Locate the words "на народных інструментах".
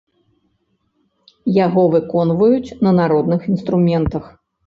2.87-4.23